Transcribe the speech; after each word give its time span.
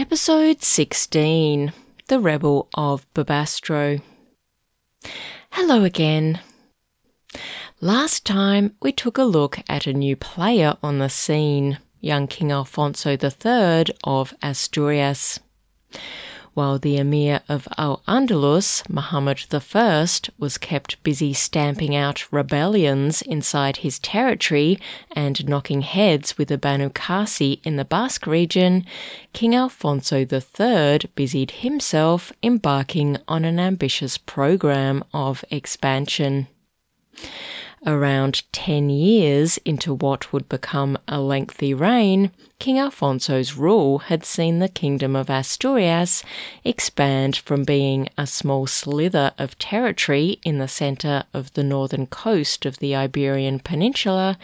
Episode 0.00 0.62
16 0.62 1.74
The 2.08 2.20
Rebel 2.20 2.70
of 2.72 3.04
Bobastro. 3.12 4.00
Hello 5.50 5.84
again. 5.84 6.40
Last 7.82 8.24
time 8.24 8.76
we 8.80 8.92
took 8.92 9.18
a 9.18 9.24
look 9.24 9.58
at 9.68 9.86
a 9.86 9.92
new 9.92 10.16
player 10.16 10.78
on 10.82 11.00
the 11.00 11.10
scene, 11.10 11.80
young 12.00 12.28
King 12.28 12.50
Alfonso 12.50 13.10
III 13.10 13.94
of 14.02 14.32
Asturias 14.42 15.38
while 16.54 16.78
the 16.78 16.96
Emir 16.96 17.40
of 17.48 17.68
Al 17.78 18.02
Andalus, 18.08 18.88
Muhammad 18.88 19.44
I, 19.52 20.06
was 20.38 20.58
kept 20.58 21.02
busy 21.02 21.32
stamping 21.32 21.94
out 21.94 22.32
rebellions 22.32 23.22
inside 23.22 23.78
his 23.78 23.98
territory 23.98 24.78
and 25.12 25.48
knocking 25.48 25.82
heads 25.82 26.36
with 26.36 26.48
the 26.48 26.58
Banu 26.58 26.90
Qasi 26.90 27.60
in 27.64 27.76
the 27.76 27.84
Basque 27.84 28.26
region, 28.26 28.84
King 29.32 29.54
Alfonso 29.54 30.18
III 30.18 31.00
busied 31.14 31.50
himself 31.50 32.32
embarking 32.42 33.16
on 33.28 33.44
an 33.44 33.58
ambitious 33.58 34.18
program 34.18 35.04
of 35.12 35.44
expansion. 35.50 36.48
Around 37.86 38.42
10 38.52 38.90
years 38.90 39.56
into 39.64 39.94
what 39.94 40.34
would 40.34 40.50
become 40.50 40.98
a 41.08 41.18
lengthy 41.18 41.72
reign, 41.72 42.30
King 42.58 42.78
Alfonso's 42.78 43.54
rule 43.54 44.00
had 44.00 44.22
seen 44.22 44.58
the 44.58 44.68
Kingdom 44.68 45.16
of 45.16 45.30
Asturias 45.30 46.22
expand 46.62 47.38
from 47.38 47.64
being 47.64 48.10
a 48.18 48.26
small 48.26 48.66
slither 48.66 49.32
of 49.38 49.58
territory 49.58 50.38
in 50.44 50.58
the 50.58 50.68
centre 50.68 51.24
of 51.32 51.54
the 51.54 51.64
northern 51.64 52.06
coast 52.06 52.66
of 52.66 52.80
the 52.80 52.94
Iberian 52.94 53.60
Peninsula 53.60 54.36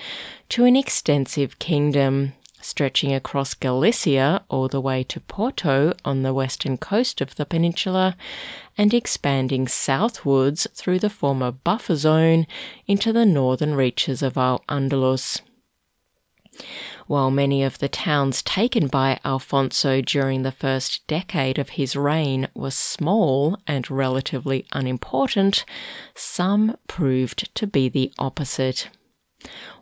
to 0.48 0.64
an 0.64 0.74
extensive 0.74 1.58
kingdom 1.58 2.32
stretching 2.66 3.14
across 3.14 3.54
Galicia 3.54 4.44
all 4.48 4.66
the 4.66 4.80
way 4.80 5.04
to 5.04 5.20
Porto 5.20 5.94
on 6.04 6.22
the 6.22 6.34
western 6.34 6.76
coast 6.76 7.20
of 7.20 7.36
the 7.36 7.46
peninsula 7.46 8.16
and 8.76 8.92
expanding 8.92 9.68
southwards 9.68 10.66
through 10.74 10.98
the 10.98 11.08
former 11.08 11.52
buffer 11.52 11.94
zone 11.94 12.46
into 12.86 13.12
the 13.12 13.24
northern 13.24 13.74
reaches 13.74 14.20
of 14.20 14.36
Al 14.36 14.64
Andalus. 14.68 15.40
While 17.06 17.30
many 17.30 17.62
of 17.62 17.78
the 17.78 17.88
towns 17.88 18.42
taken 18.42 18.88
by 18.88 19.20
Alfonso 19.24 20.00
during 20.00 20.42
the 20.42 20.50
first 20.50 21.06
decade 21.06 21.58
of 21.58 21.70
his 21.70 21.94
reign 21.94 22.48
were 22.54 22.70
small 22.72 23.58
and 23.66 23.88
relatively 23.88 24.66
unimportant, 24.72 25.64
some 26.14 26.76
proved 26.88 27.54
to 27.54 27.66
be 27.66 27.88
the 27.88 28.12
opposite. 28.18 28.88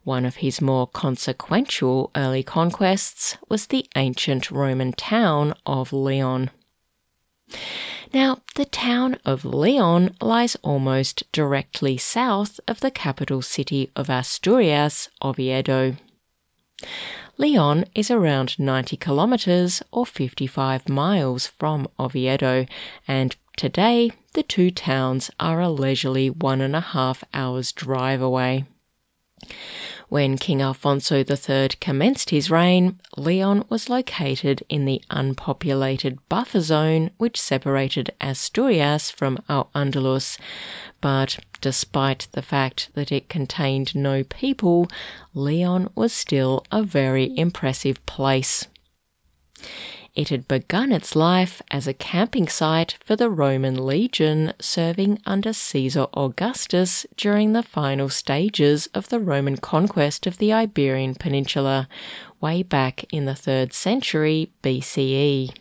One 0.03 0.25
of 0.25 0.37
his 0.37 0.61
more 0.61 0.87
consequential 0.87 2.11
early 2.15 2.43
conquests 2.43 3.37
was 3.49 3.67
the 3.67 3.87
ancient 3.97 4.51
Roman 4.51 4.93
town 4.93 5.55
of 5.65 5.93
Leon. 5.93 6.51
Now, 8.13 8.39
the 8.55 8.65
town 8.65 9.19
of 9.25 9.45
Leon 9.45 10.15
lies 10.21 10.57
almost 10.63 11.25
directly 11.33 11.97
south 11.97 12.61
of 12.69 12.81
the 12.81 12.91
capital 12.91 13.43
city 13.43 13.91
of 13.97 14.09
Asturias, 14.09 15.09
Oviedo. 15.23 15.97
Leon 17.37 17.85
is 17.95 18.11
around 18.11 18.59
90 18.59 18.97
kilometres 18.97 19.83
or 19.91 20.07
55 20.07 20.89
miles 20.89 21.49
from 21.49 21.89
Oviedo, 21.99 22.67
and 23.09 23.35
today 23.57 24.13
the 24.35 24.45
two 24.45 24.71
towns 24.71 25.31
are 25.41 25.61
a 25.61 25.69
leisurely 25.69 26.31
one 26.31 26.61
and 26.61 26.77
a 26.77 26.81
half 26.81 27.25
hours 27.35 27.73
drive 27.73 28.23
away. 28.23 28.65
When 30.09 30.39
King 30.39 30.61
Alfonso 30.63 31.25
III 31.29 31.71
commenced 31.81 32.31
his 32.31 32.51
reign, 32.51 33.01
Leon 33.17 33.65
was 33.69 33.89
located 33.89 34.63
in 34.69 34.85
the 34.85 35.03
unpopulated 35.11 36.19
buffer 36.29 36.61
zone 36.61 37.11
which 37.17 37.41
separated 37.41 38.13
Asturias 38.21 39.11
from 39.11 39.39
Al 39.49 39.71
Andalus. 39.75 40.39
But 41.01 41.39
despite 41.61 42.29
the 42.33 42.43
fact 42.43 42.91
that 42.95 43.11
it 43.11 43.29
contained 43.29 43.95
no 43.95 44.25
people, 44.25 44.89
Leon 45.33 45.91
was 45.95 46.13
still 46.13 46.65
a 46.71 46.83
very 46.83 47.37
impressive 47.37 48.05
place. 48.07 48.67
It 50.15 50.29
had 50.29 50.47
begun 50.47 50.93
its 50.93 51.17
life 51.17 51.61
as 51.73 51.89
a 51.89 51.93
camping 51.93 52.47
site 52.47 52.97
for 53.05 53.17
the 53.17 53.29
Roman 53.29 53.85
legion 53.85 54.53
serving 54.61 55.19
under 55.27 55.53
Caesar 55.53 56.07
Augustus 56.15 57.05
during 57.17 57.53
the 57.53 57.65
final 57.65 58.09
stages 58.09 58.87
of 58.95 59.09
the 59.09 59.19
Roman 59.19 59.57
conquest 59.57 60.29
of 60.29 60.39
the 60.39 60.53
Iberian 60.53 61.17
Peninsula, 61.17 61.89
way 62.41 62.63
back 62.63 63.13
in 63.13 63.25
the 63.25 63.33
3rd 63.33 63.73
century 63.73 64.53
BCE. 64.63 65.53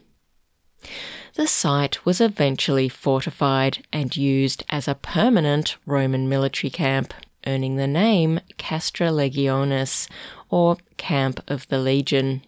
The 1.34 1.48
site 1.48 2.06
was 2.06 2.22
eventually 2.22 2.90
fortified 2.90 3.84
and 3.92 4.16
used 4.16 4.64
as 4.70 4.88
a 4.88 4.94
permanent 4.94 5.78
Roman 5.88 6.30
military 6.30 6.70
camp, 6.70 7.16
earning 7.48 7.78
the 7.78 7.88
name 7.88 8.40
Castra 8.60 9.12
Legionis, 9.12 10.08
or 10.52 10.78
Camp 10.98 11.40
of 11.48 11.68
the 11.70 11.80
Legion 11.80 12.44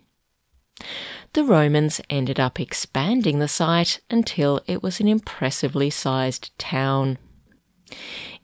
the 1.36 1.44
Romans 1.44 2.00
ended 2.10 2.40
up 2.40 2.62
expanding 2.62 3.40
the 3.40 3.48
site 3.50 4.00
until 4.10 4.62
it 4.68 4.82
was 4.82 5.02
an 5.02 5.08
impressively 5.10 5.90
sized 5.90 6.58
town. 6.58 7.18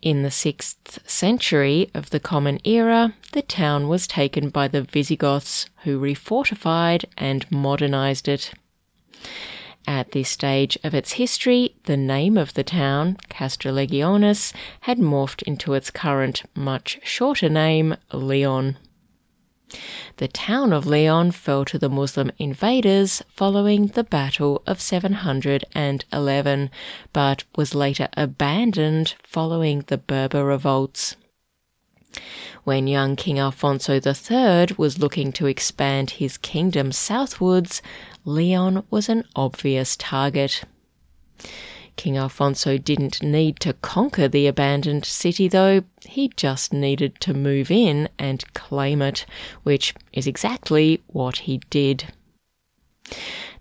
In 0.01 0.23
the 0.23 0.29
6th 0.29 0.99
century 1.09 1.89
of 1.93 2.09
the 2.09 2.19
Common 2.19 2.59
Era, 2.65 3.13
the 3.31 3.43
town 3.43 3.87
was 3.87 4.07
taken 4.07 4.49
by 4.49 4.67
the 4.67 4.81
Visigoths, 4.81 5.67
who 5.83 6.01
refortified 6.01 7.05
and 7.17 7.49
modernized 7.49 8.27
it. 8.27 8.51
At 9.87 10.11
this 10.11 10.27
stage 10.27 10.77
of 10.83 10.93
its 10.93 11.13
history, 11.13 11.77
the 11.85 11.95
name 11.95 12.37
of 12.37 12.55
the 12.55 12.63
town, 12.63 13.15
Castra 13.29 13.71
Legionis, 13.71 14.51
had 14.81 14.97
morphed 14.97 15.43
into 15.43 15.75
its 15.75 15.91
current, 15.91 16.43
much 16.55 16.99
shorter 17.03 17.47
name, 17.47 17.95
Leon. 18.11 18.77
The 20.17 20.27
town 20.27 20.73
of 20.73 20.85
Leon 20.85 21.31
fell 21.31 21.65
to 21.65 21.79
the 21.79 21.89
Muslim 21.89 22.31
invaders 22.37 23.21
following 23.27 23.87
the 23.87 24.03
Battle 24.03 24.61
of 24.67 24.81
711, 24.81 26.69
but 27.13 27.43
was 27.55 27.73
later 27.73 28.09
abandoned 28.17 29.15
following 29.23 29.83
the 29.87 29.97
Berber 29.97 30.45
revolts. 30.45 31.15
When 32.63 32.87
young 32.87 33.15
King 33.15 33.39
Alfonso 33.39 33.93
III 33.93 34.75
was 34.77 34.99
looking 34.99 35.31
to 35.33 35.47
expand 35.47 36.11
his 36.11 36.37
kingdom 36.37 36.91
southwards, 36.91 37.81
Leon 38.25 38.83
was 38.89 39.09
an 39.09 39.23
obvious 39.35 39.95
target. 39.95 40.63
King 42.01 42.17
Alfonso 42.17 42.79
didn't 42.79 43.21
need 43.21 43.59
to 43.59 43.73
conquer 43.73 44.27
the 44.27 44.47
abandoned 44.47 45.05
city, 45.05 45.47
though, 45.47 45.83
he 46.03 46.29
just 46.35 46.73
needed 46.73 47.13
to 47.19 47.31
move 47.31 47.69
in 47.69 48.09
and 48.17 48.43
claim 48.55 49.03
it, 49.03 49.23
which 49.61 49.93
is 50.11 50.25
exactly 50.25 51.03
what 51.05 51.37
he 51.45 51.61
did. 51.69 52.05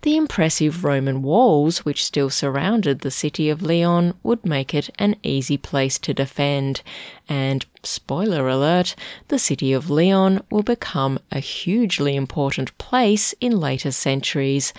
The 0.01 0.17
impressive 0.17 0.85
Roman 0.85 1.21
walls 1.21 1.85
which 1.85 2.03
still 2.03 2.31
surrounded 2.31 3.01
the 3.01 3.11
city 3.11 3.51
of 3.51 3.61
Leon 3.61 4.15
would 4.23 4.47
make 4.47 4.73
it 4.73 4.89
an 4.99 5.17
easy 5.23 5.59
place 5.59 5.99
to 5.99 6.15
defend, 6.15 6.81
and, 7.29 7.67
spoiler 7.83 8.49
alert, 8.49 8.97
the 9.29 9.39
city 9.39 9.75
of 9.75 9.91
Leon 9.91 10.43
will 10.51 10.63
become 10.63 11.19
a 11.31 11.41
hugely 11.41 12.17
important 12.17 12.79
place 12.79 13.35
in 13.39 13.61
later 13.61 13.91
centuries, 13.91 14.73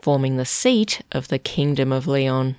forming 0.00 0.36
the 0.36 0.44
seat 0.44 1.02
of 1.10 1.26
the 1.26 1.40
Kingdom 1.40 1.90
of 1.90 2.06
Leon. 2.06 2.54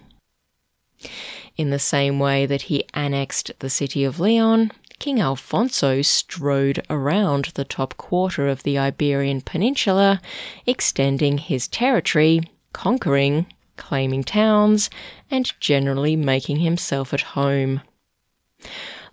In 1.57 1.69
the 1.69 1.79
same 1.79 2.19
way 2.19 2.45
that 2.45 2.63
he 2.63 2.85
annexed 2.93 3.51
the 3.59 3.69
city 3.69 4.03
of 4.03 4.19
Leon, 4.19 4.71
King 4.99 5.21
Alfonso 5.21 6.01
strode 6.01 6.85
around 6.89 7.45
the 7.55 7.63
top 7.63 7.95
quarter 7.95 8.47
of 8.47 8.63
the 8.63 8.77
Iberian 8.77 9.41
Peninsula, 9.41 10.21
extending 10.65 11.37
his 11.37 11.67
territory, 11.67 12.41
conquering, 12.73 13.45
claiming 13.77 14.23
towns, 14.23 14.89
and 15.31 15.53
generally 15.61 16.17
making 16.17 16.57
himself 16.57 17.13
at 17.13 17.21
home. 17.21 17.81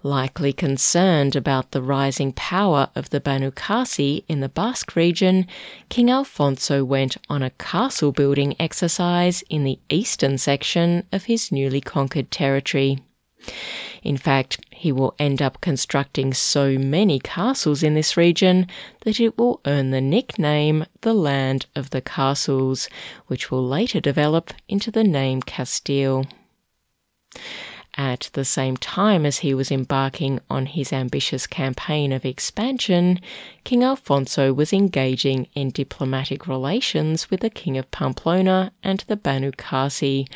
Likely 0.06 0.52
concerned 0.52 1.34
about 1.34 1.72
the 1.72 1.82
rising 1.82 2.32
power 2.32 2.90
of 2.94 3.10
the 3.10 3.18
Banu 3.18 3.50
Qasi 3.50 4.22
in 4.28 4.38
the 4.38 4.48
Basque 4.48 4.94
region, 4.94 5.48
King 5.88 6.12
Alfonso 6.12 6.84
went 6.84 7.16
on 7.28 7.42
a 7.42 7.50
castle 7.50 8.12
building 8.12 8.54
exercise 8.60 9.42
in 9.50 9.64
the 9.64 9.80
eastern 9.88 10.38
section 10.38 11.02
of 11.10 11.24
his 11.24 11.50
newly 11.50 11.80
conquered 11.80 12.30
territory. 12.30 13.00
In 14.04 14.16
fact, 14.16 14.60
he 14.70 14.92
will 14.92 15.16
end 15.18 15.42
up 15.42 15.60
constructing 15.60 16.32
so 16.32 16.78
many 16.78 17.18
castles 17.18 17.82
in 17.82 17.94
this 17.94 18.16
region 18.16 18.68
that 19.00 19.18
it 19.18 19.36
will 19.36 19.60
earn 19.66 19.90
the 19.90 20.00
nickname 20.00 20.86
the 21.00 21.14
Land 21.14 21.66
of 21.74 21.90
the 21.90 22.00
Castles, 22.00 22.88
which 23.26 23.50
will 23.50 23.66
later 23.66 23.98
develop 23.98 24.52
into 24.68 24.92
the 24.92 25.02
name 25.02 25.42
Castile. 25.42 26.26
At 27.98 28.28
the 28.34 28.44
same 28.44 28.76
time 28.76 29.24
as 29.24 29.38
he 29.38 29.54
was 29.54 29.70
embarking 29.70 30.40
on 30.50 30.66
his 30.66 30.92
ambitious 30.92 31.46
campaign 31.46 32.12
of 32.12 32.26
expansion, 32.26 33.20
King 33.64 33.82
Alfonso 33.82 34.52
was 34.52 34.70
engaging 34.70 35.48
in 35.54 35.70
diplomatic 35.70 36.46
relations 36.46 37.30
with 37.30 37.40
the 37.40 37.48
King 37.48 37.78
of 37.78 37.90
Pamplona 37.90 38.72
and 38.82 39.02
the 39.06 39.16
Banu 39.16 39.50
Qasi, 39.50 40.28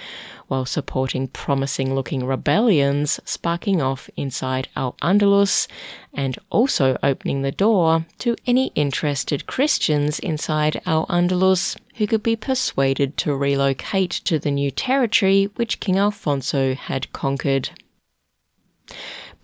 while 0.50 0.66
supporting 0.66 1.28
promising 1.28 1.94
looking 1.94 2.26
rebellions 2.26 3.20
sparking 3.24 3.80
off 3.80 4.10
inside 4.16 4.66
Al 4.74 4.96
Andalus 5.00 5.68
and 6.12 6.36
also 6.50 6.98
opening 7.04 7.42
the 7.42 7.52
door 7.52 8.04
to 8.18 8.34
any 8.48 8.72
interested 8.74 9.46
Christians 9.46 10.18
inside 10.18 10.82
Al 10.84 11.06
Andalus 11.06 11.76
who 11.94 12.08
could 12.08 12.24
be 12.24 12.34
persuaded 12.34 13.16
to 13.18 13.36
relocate 13.36 14.10
to 14.10 14.40
the 14.40 14.50
new 14.50 14.72
territory 14.72 15.44
which 15.54 15.78
King 15.78 15.98
Alfonso 15.98 16.74
had 16.74 17.12
conquered. 17.12 17.70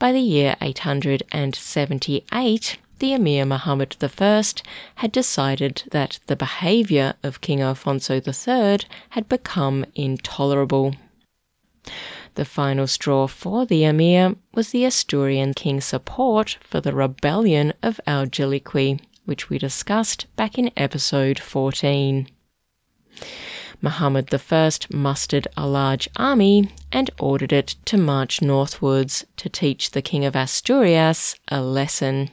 By 0.00 0.10
the 0.10 0.18
year 0.18 0.56
878, 0.60 2.78
the 2.98 3.12
Emir 3.12 3.44
Muhammad 3.44 3.96
I 4.02 4.42
had 4.96 5.12
decided 5.12 5.82
that 5.90 6.18
the 6.26 6.36
behaviour 6.36 7.14
of 7.22 7.40
King 7.40 7.60
Alfonso 7.60 8.14
III 8.14 8.78
had 9.10 9.28
become 9.28 9.84
intolerable. 9.94 10.94
The 12.36 12.44
final 12.44 12.86
straw 12.86 13.26
for 13.26 13.64
the 13.64 13.84
Emir 13.84 14.34
was 14.54 14.70
the 14.70 14.84
Asturian 14.84 15.54
king's 15.54 15.84
support 15.84 16.58
for 16.60 16.80
the 16.80 16.94
rebellion 16.94 17.72
of 17.82 18.00
Al 18.06 18.26
Jaliqui, 18.26 19.00
which 19.24 19.48
we 19.48 19.58
discussed 19.58 20.26
back 20.36 20.58
in 20.58 20.70
episode 20.76 21.38
14. 21.38 22.28
Muhammad 23.82 24.34
I 24.34 24.70
mustered 24.90 25.48
a 25.56 25.66
large 25.66 26.08
army 26.16 26.70
and 26.90 27.10
ordered 27.18 27.52
it 27.52 27.76
to 27.84 27.96
march 27.96 28.40
northwards 28.40 29.24
to 29.36 29.48
teach 29.48 29.90
the 29.90 30.02
King 30.02 30.24
of 30.24 30.34
Asturias 30.34 31.36
a 31.48 31.60
lesson. 31.60 32.30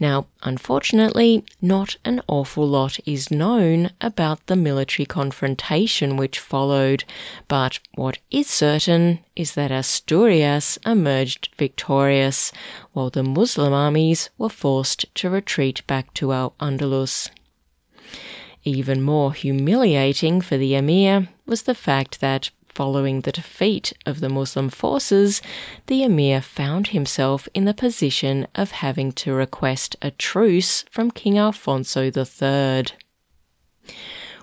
Now, 0.00 0.26
unfortunately, 0.42 1.44
not 1.60 1.96
an 2.04 2.22
awful 2.26 2.66
lot 2.66 2.98
is 3.06 3.30
known 3.30 3.90
about 4.00 4.46
the 4.46 4.56
military 4.56 5.06
confrontation 5.06 6.16
which 6.16 6.38
followed, 6.38 7.04
but 7.48 7.78
what 7.94 8.18
is 8.30 8.48
certain 8.48 9.20
is 9.36 9.54
that 9.54 9.70
Asturias 9.70 10.78
emerged 10.86 11.50
victorious, 11.56 12.52
while 12.92 13.10
the 13.10 13.22
Muslim 13.22 13.72
armies 13.72 14.30
were 14.38 14.48
forced 14.48 15.04
to 15.16 15.30
retreat 15.30 15.86
back 15.86 16.12
to 16.14 16.32
Al 16.32 16.54
Andalus. 16.58 17.30
Even 18.64 19.02
more 19.02 19.32
humiliating 19.32 20.40
for 20.40 20.56
the 20.56 20.74
emir 20.74 21.28
was 21.46 21.62
the 21.62 21.74
fact 21.74 22.20
that 22.20 22.50
Following 22.74 23.20
the 23.20 23.32
defeat 23.32 23.92
of 24.06 24.20
the 24.20 24.30
Muslim 24.30 24.70
forces, 24.70 25.42
the 25.88 26.02
emir 26.02 26.40
found 26.40 26.88
himself 26.88 27.46
in 27.52 27.66
the 27.66 27.74
position 27.74 28.46
of 28.54 28.70
having 28.70 29.12
to 29.12 29.34
request 29.34 29.94
a 30.00 30.10
truce 30.10 30.82
from 30.90 31.10
King 31.10 31.38
Alfonso 31.38 32.04
III. 32.04 32.84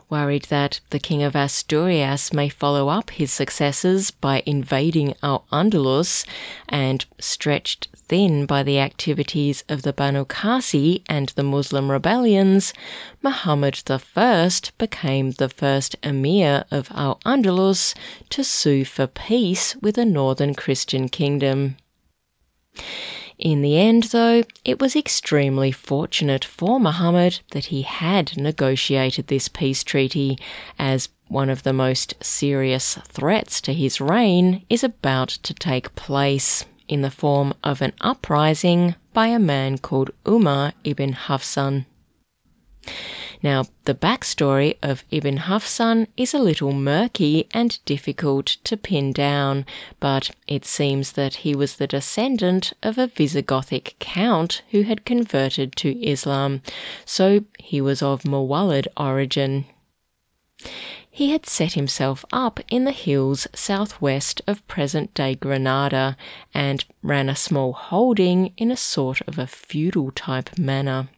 Worried 0.09 0.45
that 0.45 0.79
the 0.89 0.97
King 0.97 1.21
of 1.21 1.35
Asturias 1.35 2.33
may 2.33 2.49
follow 2.49 2.89
up 2.89 3.11
his 3.11 3.31
successes 3.31 4.09
by 4.09 4.41
invading 4.43 5.13
Al 5.21 5.45
Andalus 5.51 6.25
and 6.67 7.05
stretched 7.19 7.89
thin 7.95 8.47
by 8.47 8.63
the 8.63 8.79
activities 8.79 9.63
of 9.69 9.83
the 9.83 9.93
Banu 9.93 10.25
Qasi 10.25 11.03
and 11.07 11.29
the 11.29 11.43
Muslim 11.43 11.91
rebellions, 11.91 12.73
Muhammad 13.21 13.83
I 13.87 14.49
became 14.79 15.31
the 15.33 15.49
first 15.49 15.95
emir 16.01 16.65
of 16.71 16.89
Al 16.95 17.19
Andalus 17.23 17.93
to 18.31 18.43
sue 18.43 18.85
for 18.85 19.05
peace 19.05 19.75
with 19.75 19.99
a 19.99 20.05
northern 20.05 20.55
Christian 20.55 21.07
kingdom. 21.07 21.77
In 23.39 23.61
the 23.61 23.77
end, 23.79 24.03
though, 24.03 24.43
it 24.65 24.81
was 24.81 24.97
extremely 24.97 25.71
fortunate 25.71 26.43
for 26.43 26.77
Muhammad 26.77 27.39
that 27.51 27.67
he 27.67 27.83
had 27.83 28.35
negotiated 28.35 29.27
this 29.27 29.47
peace 29.47 29.81
treaty, 29.81 30.37
as 30.77 31.07
one 31.29 31.49
of 31.49 31.63
the 31.63 31.71
most 31.71 32.15
serious 32.21 32.95
threats 33.05 33.61
to 33.61 33.73
his 33.73 34.01
reign 34.01 34.65
is 34.69 34.83
about 34.83 35.29
to 35.29 35.53
take 35.53 35.95
place 35.95 36.65
in 36.89 37.01
the 37.01 37.09
form 37.09 37.53
of 37.63 37.81
an 37.81 37.93
uprising 38.01 38.95
by 39.13 39.27
a 39.27 39.39
man 39.39 39.77
called 39.77 40.11
Umar 40.27 40.73
ibn 40.83 41.13
Hafsan. 41.13 41.85
Now, 43.41 43.65
the 43.85 43.95
backstory 43.95 44.77
of 44.83 45.05
Ibn 45.11 45.37
Hafsan 45.37 46.07
is 46.17 46.33
a 46.33 46.39
little 46.39 46.73
murky 46.73 47.47
and 47.53 47.79
difficult 47.85 48.57
to 48.65 48.75
pin 48.75 49.13
down, 49.13 49.65
but 50.01 50.31
it 50.45 50.65
seems 50.65 51.13
that 51.13 51.35
he 51.35 51.55
was 51.55 51.77
the 51.77 51.87
descendant 51.87 52.73
of 52.83 52.97
a 52.97 53.07
Visigothic 53.07 53.93
count 53.99 54.61
who 54.71 54.81
had 54.81 55.05
converted 55.05 55.75
to 55.77 56.03
Islam, 56.05 56.61
so 57.05 57.45
he 57.57 57.79
was 57.79 58.01
of 58.01 58.23
Mawalid 58.23 58.87
origin. 58.97 59.65
He 61.09 61.31
had 61.31 61.45
set 61.45 61.73
himself 61.73 62.25
up 62.31 62.59
in 62.69 62.83
the 62.83 62.91
hills 62.91 63.47
southwest 63.53 64.41
of 64.47 64.67
present 64.67 65.13
day 65.13 65.35
Granada 65.35 66.17
and 66.53 66.83
ran 67.01 67.29
a 67.29 67.35
small 67.35 67.73
holding 67.73 68.53
in 68.57 68.69
a 68.69 68.77
sort 68.77 69.21
of 69.27 69.39
a 69.39 69.47
feudal 69.47 70.11
type 70.11 70.57
manner. 70.57 71.09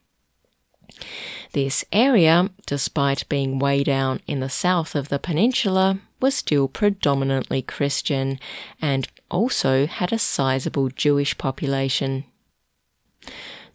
This 1.53 1.83
area, 1.91 2.49
despite 2.65 3.27
being 3.29 3.59
way 3.59 3.83
down 3.83 4.21
in 4.27 4.39
the 4.39 4.49
south 4.49 4.95
of 4.95 5.09
the 5.09 5.19
peninsula, 5.19 5.99
was 6.21 6.35
still 6.35 6.67
predominantly 6.67 7.61
Christian 7.61 8.39
and 8.81 9.07
also 9.29 9.87
had 9.87 10.13
a 10.13 10.19
sizable 10.19 10.89
Jewish 10.89 11.37
population. 11.37 12.25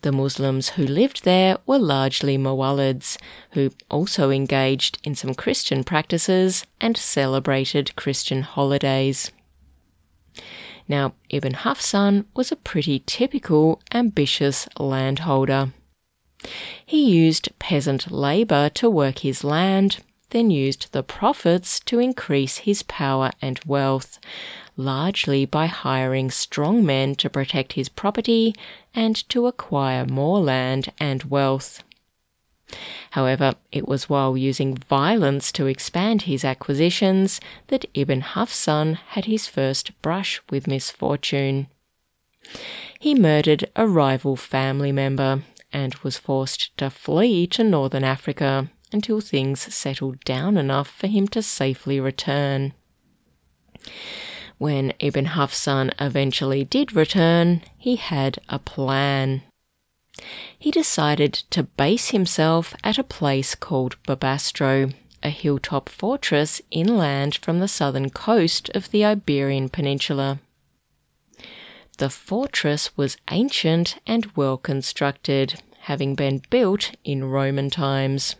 The 0.02 0.12
Muslims 0.12 0.71
who 0.71 0.87
lived 0.87 1.25
there 1.25 1.59
were 1.66 1.78
largely 1.78 2.38
Mawalids, 2.38 3.16
who 3.52 3.71
also 3.90 4.30
engaged 4.30 4.99
in 5.02 5.14
some 5.14 5.35
Christian 5.35 5.83
practices 5.83 6.64
and 6.80 6.97
celebrated 6.97 7.97
Christian 7.97 8.42
holidays. 8.42 9.33
Now, 10.88 11.14
Ibn 11.30 11.54
Hafsan 11.54 12.26
was 12.35 12.52
a 12.52 12.56
pretty 12.56 13.02
typical 13.06 13.80
ambitious 13.92 14.68
landholder. 14.78 15.73
He 16.85 17.05
used 17.05 17.49
peasant 17.59 18.11
labour 18.11 18.69
to 18.71 18.91
work 18.91 19.21
his 19.21 19.43
land, 19.43 19.99
then 20.31 20.50
used 20.50 20.93
the 20.93 21.03
profits 21.03 21.81
to 21.81 21.99
increase 21.99 22.59
his 22.59 22.83
power 22.83 23.31
and 23.41 23.61
wealth, 23.65 24.19
largely 24.76 25.45
by 25.47 25.67
hiring 25.67 26.31
strong 26.31 26.85
men 26.85 27.15
to 27.17 27.31
protect 27.31 27.75
his 27.75 27.88
property 27.88 28.55
and 28.95 29.17
to 29.29 29.47
acquire 29.47 30.05
more 30.05 30.41
land 30.41 30.93
and 30.99 31.25
wealth. 31.25 31.83
However, 33.12 33.55
it 33.71 33.87
was 33.87 34.09
while 34.09 34.37
using 34.37 34.76
violence 34.76 35.53
to 35.53 35.67
expand 35.67 36.23
his 36.23 36.45
acquisitions 36.45 37.41
that 37.69 37.87
Ibn 37.95 38.21
Hafsan 38.21 38.99
had 39.11 39.26
his 39.26 39.47
first 39.47 39.91
brush 40.03 40.41
with 40.50 40.67
misfortune. 40.67 41.69
He 42.99 43.15
murdered 43.15 43.71
a 43.76 43.87
rival 43.87 44.37
family 44.37 44.93
member 44.93 45.43
and 45.76 45.95
was 45.97 46.16
forced 46.16 46.75
to 46.78 46.88
flee 46.88 47.47
to 47.47 47.62
northern 47.62 48.02
Africa 48.02 48.71
until 48.92 49.21
things 49.21 49.61
settled 49.75 50.18
down 50.25 50.56
enough 50.56 50.88
for 50.88 51.06
him 51.06 51.28
to 51.28 51.42
safely 51.42 52.00
return. 52.00 52.73
When 54.56 54.95
Ibn 55.00 55.26
Hafsan 55.26 55.92
eventually 56.00 56.64
did 56.64 56.97
return, 56.97 57.61
he 57.76 57.97
had 57.97 58.38
a 58.49 58.59
plan. 58.59 59.42
He 60.59 60.71
decided 60.71 61.35
to 61.50 61.64
base 61.64 62.09
himself 62.09 62.75
at 62.83 62.97
a 62.97 63.04
place 63.04 63.54
called 63.54 64.02
Bobastro, 64.04 64.95
a 65.23 65.28
hilltop 65.28 65.90
fortress 65.90 66.62
inland 66.71 67.35
from 67.35 67.61
the 67.61 67.68
southern 67.68 68.09
coast 68.09 68.71
of 68.75 68.90
the 68.92 69.04
Iberian 69.04 69.68
Peninsula. 69.68 70.40
The 71.99 72.11
fortress 72.11 72.97
was 72.97 73.16
ancient 73.30 73.99
and 74.06 74.30
well 74.37 74.59
constructed, 74.59 75.62
having 75.87 76.16
been 76.16 76.43
built 76.50 76.90
in 77.05 77.23
Roman 77.25 77.71
times. 77.71 78.35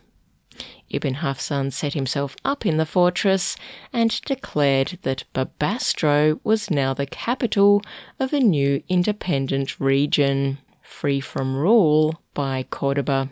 Ibn 0.89 1.15
Hafsan 1.15 1.71
set 1.71 1.93
himself 1.93 2.35
up 2.43 2.65
in 2.65 2.75
the 2.75 2.85
fortress 2.85 3.55
and 3.93 4.19
declared 4.23 4.99
that 5.03 5.23
Bobastro 5.33 6.41
was 6.43 6.69
now 6.69 6.93
the 6.93 7.05
capital 7.05 7.81
of 8.19 8.33
a 8.33 8.41
new 8.41 8.83
independent 8.89 9.79
region, 9.79 10.57
free 10.81 11.21
from 11.21 11.55
rule 11.55 12.21
by 12.33 12.65
Cordoba. 12.69 13.29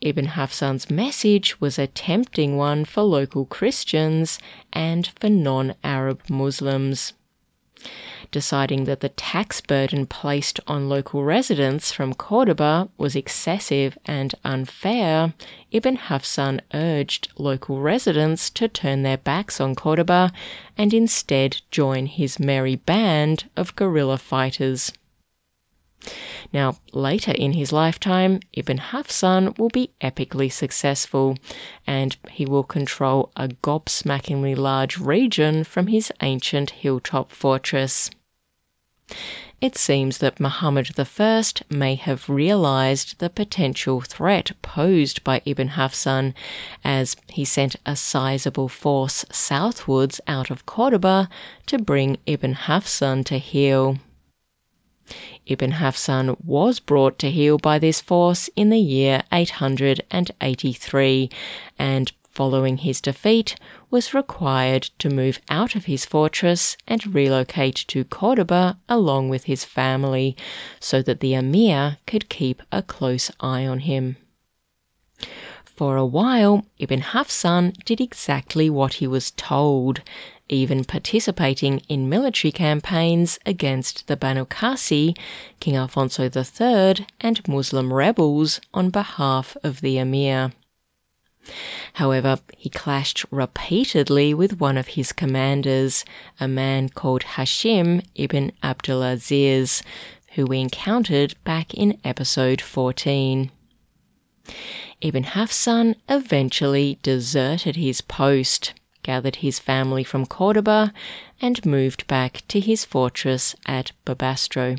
Ibn 0.00 0.28
Hafsan's 0.28 0.88
message 0.88 1.60
was 1.60 1.80
a 1.80 1.88
tempting 1.88 2.56
one 2.56 2.84
for 2.84 3.02
local 3.02 3.44
Christians 3.44 4.38
and 4.72 5.10
for 5.18 5.28
non 5.28 5.74
Arab 5.82 6.30
Muslims 6.30 7.12
deciding 8.30 8.84
that 8.84 9.00
the 9.00 9.10
tax 9.10 9.60
burden 9.60 10.06
placed 10.06 10.58
on 10.66 10.88
local 10.88 11.22
residents 11.22 11.92
from 11.92 12.14
Cordoba 12.14 12.88
was 12.96 13.14
excessive 13.14 13.96
and 14.06 14.34
unfair, 14.44 15.34
Ibn 15.70 15.96
Hafsan 15.96 16.60
urged 16.72 17.28
local 17.36 17.80
residents 17.80 18.50
to 18.50 18.68
turn 18.68 19.02
their 19.02 19.18
backs 19.18 19.60
on 19.60 19.74
Cordoba 19.74 20.32
and 20.76 20.94
instead 20.94 21.60
join 21.70 22.06
his 22.06 22.40
merry 22.40 22.76
band 22.76 23.48
of 23.56 23.76
guerrilla 23.76 24.18
fighters. 24.18 24.92
Now, 26.52 26.78
later 26.92 27.32
in 27.32 27.52
his 27.52 27.72
lifetime, 27.72 28.40
Ibn 28.52 28.78
Hafsan 28.78 29.56
will 29.58 29.68
be 29.68 29.90
epically 30.00 30.50
successful, 30.50 31.36
and 31.86 32.16
he 32.30 32.44
will 32.44 32.64
control 32.64 33.30
a 33.36 33.48
gobsmackingly 33.48 34.56
large 34.56 34.98
region 34.98 35.64
from 35.64 35.86
his 35.86 36.12
ancient 36.20 36.70
hilltop 36.70 37.30
fortress. 37.30 38.10
It 39.62 39.78
seems 39.78 40.18
that 40.18 40.40
Muhammad 40.40 40.90
I 40.98 41.44
may 41.70 41.94
have 41.94 42.28
realized 42.28 43.20
the 43.20 43.30
potential 43.30 44.00
threat 44.00 44.50
posed 44.60 45.22
by 45.22 45.40
Ibn 45.44 45.68
Hafsan 45.70 46.34
as 46.82 47.14
he 47.28 47.44
sent 47.44 47.76
a 47.86 47.94
sizable 47.94 48.68
force 48.68 49.24
southwards 49.30 50.20
out 50.26 50.50
of 50.50 50.66
Cordoba 50.66 51.28
to 51.66 51.78
bring 51.78 52.16
Ibn 52.26 52.54
Hafsan 52.54 53.24
to 53.26 53.38
heel. 53.38 53.98
Ibn 55.46 55.72
Hafsan 55.72 56.36
was 56.44 56.80
brought 56.80 57.18
to 57.20 57.30
heel 57.30 57.58
by 57.58 57.78
this 57.78 58.00
force 58.00 58.48
in 58.56 58.70
the 58.70 58.78
year 58.78 59.22
883 59.32 61.30
and 61.78 62.12
following 62.32 62.78
his 62.78 63.00
defeat, 63.00 63.56
was 63.90 64.14
required 64.14 64.82
to 64.98 65.10
move 65.10 65.38
out 65.50 65.74
of 65.74 65.84
his 65.84 66.04
fortress 66.04 66.76
and 66.88 67.14
relocate 67.14 67.76
to 67.88 68.04
Cordoba 68.04 68.78
along 68.88 69.28
with 69.28 69.44
his 69.44 69.64
family 69.64 70.34
so 70.80 71.02
that 71.02 71.20
the 71.20 71.34
emir 71.34 71.98
could 72.06 72.30
keep 72.30 72.62
a 72.72 72.82
close 72.82 73.30
eye 73.40 73.66
on 73.66 73.80
him. 73.80 74.16
For 75.64 75.96
a 75.96 76.06
while, 76.06 76.64
Ibn 76.78 77.00
Hafsan 77.00 77.72
did 77.84 78.00
exactly 78.00 78.70
what 78.70 78.94
he 78.94 79.06
was 79.06 79.30
told, 79.32 80.00
even 80.52 80.84
participating 80.84 81.78
in 81.88 82.08
military 82.08 82.52
campaigns 82.52 83.38
against 83.46 84.06
the 84.06 84.16
Banu 84.16 84.44
Qasi, 84.44 85.16
King 85.58 85.76
Alfonso 85.76 86.24
III, 86.24 87.06
and 87.20 87.48
Muslim 87.48 87.92
rebels 87.92 88.60
on 88.74 88.90
behalf 88.90 89.56
of 89.64 89.80
the 89.80 89.98
emir. 89.98 90.52
However, 91.94 92.38
he 92.56 92.68
clashed 92.68 93.24
repeatedly 93.30 94.32
with 94.34 94.60
one 94.60 94.76
of 94.76 94.88
his 94.88 95.12
commanders, 95.12 96.04
a 96.38 96.46
man 96.46 96.90
called 96.90 97.22
Hashim 97.22 98.04
ibn 98.14 98.52
Abdulaziz, 98.62 99.82
who 100.34 100.46
we 100.46 100.60
encountered 100.60 101.34
back 101.44 101.74
in 101.74 101.98
episode 102.04 102.60
14. 102.60 103.50
Ibn 105.00 105.24
Hafsan 105.24 105.96
eventually 106.08 106.98
deserted 107.02 107.76
his 107.76 108.00
post, 108.00 108.74
gathered 109.02 109.36
his 109.36 109.58
family 109.58 110.04
from 110.04 110.26
Cordoba, 110.26 110.92
and 111.40 111.64
moved 111.66 112.06
back 112.06 112.42
to 112.48 112.60
his 112.60 112.84
fortress 112.84 113.54
at 113.66 113.92
Bobastro. 114.04 114.78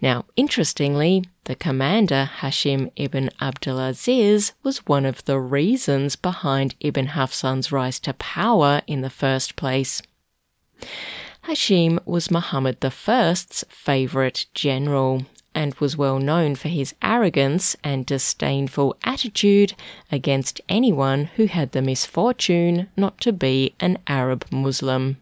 Now, 0.00 0.24
interestingly, 0.36 1.24
the 1.44 1.54
commander 1.54 2.30
Hashim 2.38 2.90
ibn 2.96 3.30
Abdulaziz 3.40 4.52
was 4.62 4.86
one 4.86 5.04
of 5.04 5.24
the 5.24 5.38
reasons 5.38 6.16
behind 6.16 6.74
Ibn 6.80 7.08
Hafsan's 7.08 7.72
rise 7.72 7.98
to 8.00 8.14
power 8.14 8.82
in 8.86 9.00
the 9.00 9.10
first 9.10 9.56
place. 9.56 10.00
Hashim 11.44 11.98
was 12.06 12.30
Muhammad 12.30 12.78
I's 12.84 13.64
favourite 13.68 14.46
general 14.54 15.26
and 15.54 15.74
was 15.74 15.96
well 15.96 16.18
known 16.18 16.54
for 16.54 16.68
his 16.68 16.94
arrogance 17.02 17.76
and 17.84 18.06
disdainful 18.06 18.96
attitude 19.04 19.74
against 20.10 20.60
anyone 20.68 21.24
who 21.36 21.46
had 21.46 21.72
the 21.72 21.82
misfortune 21.82 22.88
not 22.96 23.20
to 23.20 23.32
be 23.32 23.74
an 23.80 23.98
Arab 24.06 24.44
Muslim. 24.50 25.18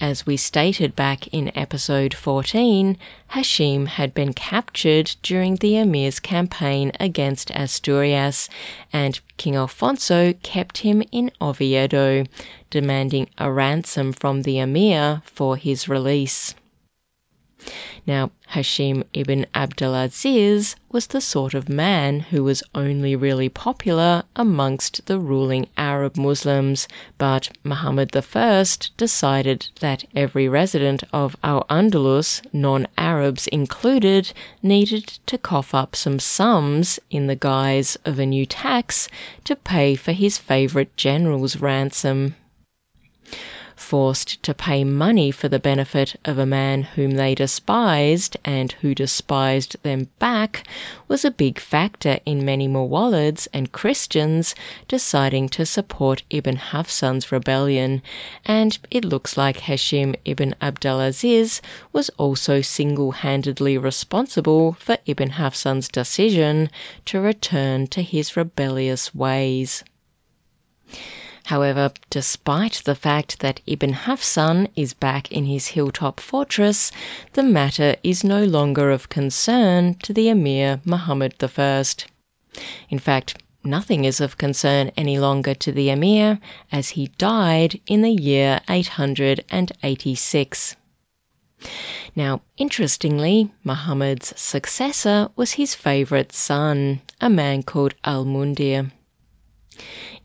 As 0.00 0.26
we 0.26 0.36
stated 0.36 0.96
back 0.96 1.28
in 1.28 1.56
episode 1.56 2.14
14, 2.14 2.98
Hashim 3.30 3.86
had 3.86 4.12
been 4.12 4.32
captured 4.32 5.14
during 5.22 5.56
the 5.56 5.76
emir's 5.76 6.18
campaign 6.18 6.90
against 6.98 7.50
Asturias, 7.52 8.48
and 8.92 9.20
King 9.36 9.54
Alfonso 9.54 10.32
kept 10.42 10.78
him 10.78 11.02
in 11.12 11.30
Oviedo, 11.40 12.24
demanding 12.70 13.28
a 13.38 13.52
ransom 13.52 14.12
from 14.12 14.42
the 14.42 14.58
emir 14.58 15.22
for 15.24 15.56
his 15.56 15.88
release. 15.88 16.56
Now, 18.06 18.30
Hashim 18.52 19.04
ibn 19.14 19.46
Abdulaziz 19.54 20.74
was 20.92 21.06
the 21.06 21.20
sort 21.20 21.54
of 21.54 21.68
man 21.68 22.20
who 22.20 22.44
was 22.44 22.62
only 22.74 23.16
really 23.16 23.48
popular 23.48 24.24
amongst 24.36 25.06
the 25.06 25.18
ruling 25.18 25.68
Arab 25.78 26.16
Muslims, 26.16 26.86
but 27.16 27.50
Muhammad 27.64 28.14
I 28.14 28.64
decided 28.96 29.68
that 29.80 30.04
every 30.14 30.48
resident 30.48 31.04
of 31.12 31.36
Al 31.42 31.64
Andalus, 31.70 32.42
non 32.52 32.86
Arabs 32.98 33.46
included, 33.46 34.32
needed 34.62 35.06
to 35.26 35.38
cough 35.38 35.74
up 35.74 35.96
some 35.96 36.18
sums 36.18 36.98
in 37.10 37.26
the 37.26 37.36
guise 37.36 37.96
of 38.04 38.18
a 38.18 38.26
new 38.26 38.44
tax 38.44 39.08
to 39.44 39.56
pay 39.56 39.94
for 39.94 40.12
his 40.12 40.36
favourite 40.36 40.94
general's 40.96 41.56
ransom 41.56 42.34
forced 43.76 44.42
to 44.42 44.54
pay 44.54 44.84
money 44.84 45.30
for 45.30 45.48
the 45.48 45.58
benefit 45.58 46.14
of 46.24 46.38
a 46.38 46.46
man 46.46 46.82
whom 46.82 47.12
they 47.12 47.34
despised 47.34 48.36
and 48.44 48.72
who 48.80 48.94
despised 48.94 49.76
them 49.82 50.08
back 50.18 50.66
was 51.08 51.24
a 51.24 51.30
big 51.30 51.58
factor 51.58 52.18
in 52.24 52.44
many 52.44 52.68
Muwallids 52.68 53.48
and 53.52 53.72
Christians 53.72 54.54
deciding 54.88 55.48
to 55.50 55.66
support 55.66 56.22
Ibn 56.30 56.56
Hafsan's 56.56 57.30
rebellion, 57.32 58.02
and 58.44 58.78
it 58.90 59.04
looks 59.04 59.36
like 59.36 59.58
Hashim 59.58 60.14
ibn 60.24 60.54
Abdulaziz 60.60 61.60
was 61.92 62.10
also 62.10 62.60
single 62.60 63.12
handedly 63.12 63.76
responsible 63.78 64.74
for 64.74 64.98
Ibn 65.06 65.30
Hafsan's 65.30 65.88
decision 65.88 66.70
to 67.06 67.20
return 67.20 67.86
to 67.88 68.02
his 68.02 68.36
rebellious 68.36 69.14
ways. 69.14 69.84
However, 71.46 71.92
despite 72.08 72.80
the 72.84 72.94
fact 72.94 73.40
that 73.40 73.60
Ibn 73.66 73.92
Hafsan 73.92 74.68
is 74.76 74.94
back 74.94 75.30
in 75.30 75.44
his 75.44 75.66
hilltop 75.68 76.18
fortress, 76.18 76.90
the 77.34 77.42
matter 77.42 77.96
is 78.02 78.24
no 78.24 78.44
longer 78.44 78.90
of 78.90 79.10
concern 79.10 79.94
to 80.04 80.14
the 80.14 80.30
Emir 80.30 80.80
Muhammad 80.86 81.34
I. 81.42 81.84
In 82.88 82.98
fact, 82.98 83.42
nothing 83.62 84.06
is 84.06 84.20
of 84.20 84.38
concern 84.38 84.90
any 84.96 85.18
longer 85.18 85.54
to 85.54 85.70
the 85.70 85.90
Emir 85.90 86.38
as 86.72 86.90
he 86.90 87.08
died 87.18 87.78
in 87.86 88.00
the 88.00 88.12
year 88.12 88.60
886. 88.68 90.76
Now, 92.16 92.40
interestingly, 92.56 93.52
Muhammad's 93.64 94.32
successor 94.40 95.28
was 95.36 95.52
his 95.52 95.74
favourite 95.74 96.32
son, 96.32 97.02
a 97.20 97.28
man 97.28 97.62
called 97.62 97.94
Al 98.04 98.24
Mundir. 98.24 98.90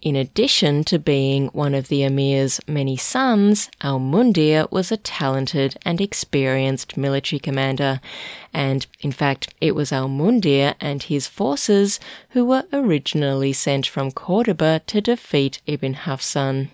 In 0.02 0.16
addition 0.16 0.86
to 0.86 0.98
being 0.98 1.48
one 1.48 1.76
of 1.76 1.90
the 1.90 2.04
emir's 2.04 2.62
many 2.68 2.96
sons, 2.96 3.70
Al 3.82 4.00
Mundir 4.00 4.72
was 4.72 4.94
a 4.94 4.98
talented 4.98 5.76
and 5.84 6.00
experienced 6.00 6.96
military 6.96 7.40
commander, 7.40 8.00
and 8.54 8.88
in 9.02 9.12
fact, 9.12 9.54
it 9.60 9.76
was 9.76 9.92
Al 9.92 10.08
Mundir 10.08 10.76
and 10.80 11.04
his 11.04 11.28
forces 11.28 12.00
who 12.30 12.46
were 12.46 12.64
originally 12.72 13.52
sent 13.52 13.86
from 13.86 14.12
Cordoba 14.12 14.82
to 14.88 15.02
defeat 15.02 15.62
Ibn 15.68 15.94
Hafsan. 15.94 16.70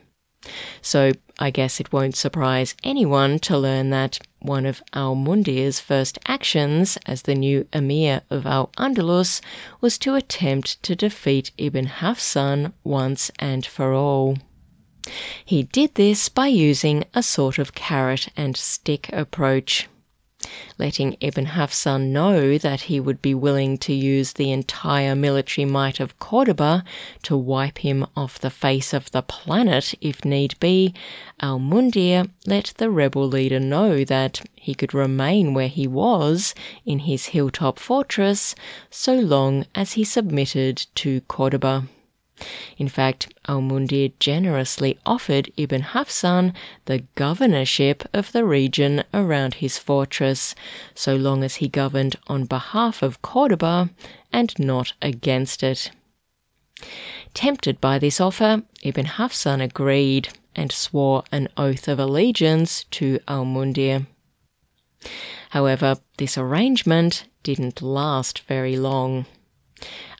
So 0.83 1.11
I 1.39 1.49
guess 1.49 1.79
it 1.79 1.91
won't 1.91 2.15
surprise 2.15 2.75
anyone 2.83 3.39
to 3.39 3.57
learn 3.57 3.89
that 3.89 4.19
one 4.45 4.65
of 4.65 4.81
Al 4.93 5.15
Mundir's 5.15 5.79
first 5.79 6.19
actions 6.27 6.97
as 7.05 7.23
the 7.23 7.35
new 7.35 7.67
emir 7.73 8.21
of 8.29 8.45
Al 8.45 8.71
Andalus 8.77 9.41
was 9.81 9.97
to 9.99 10.15
attempt 10.15 10.81
to 10.83 10.95
defeat 10.95 11.51
Ibn 11.57 11.87
Hafsan 11.87 12.73
once 12.83 13.31
and 13.39 13.65
for 13.65 13.93
all. 13.93 14.37
He 15.43 15.63
did 15.63 15.95
this 15.95 16.29
by 16.29 16.47
using 16.47 17.05
a 17.13 17.21
sort 17.21 17.59
of 17.59 17.75
carrot 17.75 18.29
and 18.35 18.57
stick 18.57 19.09
approach. 19.13 19.87
Letting 20.77 21.17
Ibn 21.21 21.47
Hafsan 21.47 22.09
know 22.09 22.57
that 22.57 22.81
he 22.81 22.99
would 22.99 23.21
be 23.21 23.33
willing 23.33 23.77
to 23.79 23.93
use 23.93 24.33
the 24.33 24.51
entire 24.51 25.15
military 25.15 25.65
might 25.65 25.99
of 25.99 26.17
Cordoba 26.19 26.83
to 27.23 27.37
wipe 27.37 27.79
him 27.79 28.05
off 28.15 28.39
the 28.39 28.49
face 28.49 28.93
of 28.93 29.11
the 29.11 29.21
planet 29.21 29.93
if 30.01 30.25
need 30.25 30.59
be, 30.59 30.93
Al 31.39 31.59
Mundir 31.59 32.29
let 32.45 32.73
the 32.77 32.89
rebel 32.89 33.27
leader 33.27 33.59
know 33.59 34.03
that 34.03 34.41
he 34.55 34.73
could 34.73 34.93
remain 34.93 35.53
where 35.53 35.67
he 35.67 35.87
was 35.87 36.53
in 36.85 36.99
his 36.99 37.27
hilltop 37.27 37.79
fortress 37.79 38.55
so 38.89 39.13
long 39.13 39.65
as 39.73 39.93
he 39.93 40.03
submitted 40.03 40.85
to 40.95 41.21
Cordoba. 41.21 41.87
In 42.77 42.89
fact, 42.89 43.33
Al-Mundir 43.47 44.11
generously 44.19 44.99
offered 45.05 45.51
Ibn 45.55 45.81
Hafsan 45.81 46.53
the 46.85 47.03
governorship 47.15 48.03
of 48.13 48.31
the 48.33 48.43
region 48.43 49.03
around 49.13 49.55
his 49.55 49.77
fortress, 49.77 50.53
so 50.93 51.15
long 51.15 51.43
as 51.43 51.55
he 51.55 51.69
governed 51.69 52.17
on 52.27 52.45
behalf 52.45 53.01
of 53.01 53.21
Cordoba 53.21 53.89
and 54.33 54.57
not 54.59 54.93
against 55.01 55.63
it. 55.63 55.91
Tempted 57.33 57.79
by 57.79 57.99
this 57.99 58.19
offer, 58.19 58.63
Ibn 58.83 59.05
Hafsan 59.05 59.63
agreed 59.63 60.29
and 60.55 60.71
swore 60.71 61.23
an 61.31 61.47
oath 61.57 61.87
of 61.87 61.99
allegiance 61.99 62.83
to 62.91 63.19
Al-Mundir. 63.27 64.07
However, 65.51 65.97
this 66.17 66.37
arrangement 66.37 67.25
didn't 67.43 67.81
last 67.81 68.39
very 68.39 68.75
long. 68.77 69.25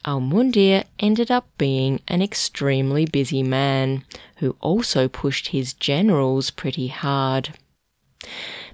Al-Mundir 0.06 0.84
ended 1.00 1.32
up 1.32 1.48
being 1.58 2.00
an 2.08 2.22
extremely 2.22 3.06
busy 3.06 3.42
man 3.42 4.04
who 4.38 4.56
also 4.62 5.08
pushed 5.08 5.48
his 5.48 5.74
generals 5.74 6.52
pretty 6.52 6.88
hard. 6.88 7.54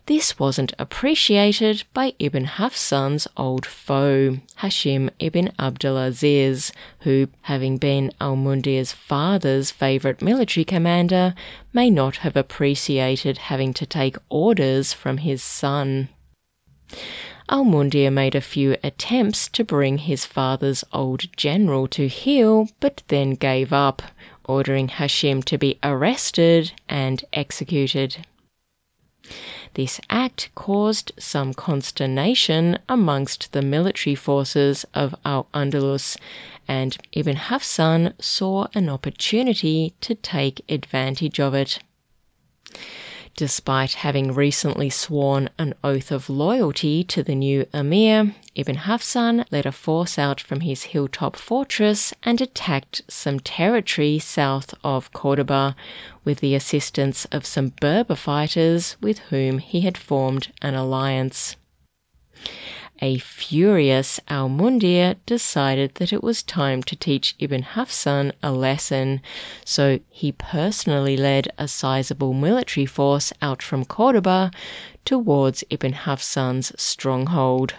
This 0.07 0.39
wasn't 0.39 0.73
appreciated 0.79 1.83
by 1.93 2.13
Ibn 2.19 2.45
Hafsan's 2.45 3.27
old 3.37 3.65
foe, 3.65 4.39
Hashim 4.57 5.09
ibn 5.19 5.53
Abdulaziz, 5.59 6.71
who, 7.01 7.27
having 7.43 7.77
been 7.77 8.11
Al-Mundir's 8.19 8.91
father's 8.91 9.71
favourite 9.71 10.21
military 10.21 10.65
commander, 10.65 11.35
may 11.71 11.89
not 11.89 12.17
have 12.17 12.35
appreciated 12.35 13.37
having 13.37 13.73
to 13.75 13.85
take 13.85 14.17
orders 14.29 14.91
from 14.91 15.17
his 15.17 15.43
son. 15.43 16.09
Al-Mundir 17.51 18.09
made 18.09 18.33
a 18.33 18.39
few 18.39 18.77
attempts 18.81 19.49
to 19.49 19.65
bring 19.65 19.97
his 19.97 20.25
father's 20.25 20.85
old 20.93 21.25
general 21.35 21.85
to 21.89 22.07
heel, 22.07 22.69
but 22.79 23.03
then 23.09 23.31
gave 23.31 23.73
up, 23.73 24.01
ordering 24.45 24.87
Hashim 24.87 25.43
to 25.43 25.57
be 25.57 25.77
arrested 25.83 26.71
and 26.87 27.25
executed. 27.33 28.25
This 29.73 29.99
act 30.09 30.49
caused 30.55 31.11
some 31.19 31.53
consternation 31.53 32.79
amongst 32.87 33.51
the 33.51 33.61
military 33.61 34.15
forces 34.15 34.85
of 34.93 35.13
Al 35.25 35.47
Andalus, 35.53 36.15
and 36.69 36.97
Ibn 37.11 37.35
Hafsan 37.35 38.13
saw 38.21 38.67
an 38.73 38.87
opportunity 38.87 39.93
to 39.99 40.15
take 40.15 40.63
advantage 40.69 41.39
of 41.39 41.53
it. 41.53 41.79
Despite 43.35 43.93
having 43.93 44.33
recently 44.33 44.89
sworn 44.89 45.49
an 45.57 45.73
oath 45.83 46.11
of 46.11 46.29
loyalty 46.29 47.03
to 47.05 47.23
the 47.23 47.33
new 47.33 47.65
emir, 47.73 48.35
Ibn 48.55 48.75
Hafsan 48.75 49.45
led 49.51 49.65
a 49.65 49.71
force 49.71 50.19
out 50.19 50.41
from 50.41 50.59
his 50.59 50.83
hilltop 50.83 51.35
fortress 51.35 52.13
and 52.23 52.41
attacked 52.41 53.01
some 53.07 53.39
territory 53.39 54.19
south 54.19 54.73
of 54.83 55.11
Cordoba 55.13 55.75
with 56.25 56.39
the 56.39 56.53
assistance 56.53 57.25
of 57.25 57.45
some 57.45 57.73
Berber 57.79 58.15
fighters 58.15 58.97
with 59.01 59.19
whom 59.29 59.59
he 59.59 59.81
had 59.81 59.97
formed 59.97 60.51
an 60.61 60.75
alliance. 60.75 61.55
A 63.03 63.17
furious 63.17 64.19
Al-Mundir 64.27 65.15
decided 65.25 65.95
that 65.95 66.13
it 66.13 66.23
was 66.23 66.43
time 66.43 66.83
to 66.83 66.95
teach 66.95 67.35
Ibn 67.39 67.63
Hafsan 67.63 68.31
a 68.43 68.51
lesson, 68.51 69.21
so 69.65 69.99
he 70.09 70.31
personally 70.31 71.17
led 71.17 71.47
a 71.57 71.67
sizable 71.67 72.33
military 72.33 72.85
force 72.85 73.33
out 73.41 73.63
from 73.63 73.85
Cordoba 73.85 74.51
towards 75.03 75.63
Ibn 75.71 75.93
Hafsan's 75.93 76.79
stronghold. 76.79 77.73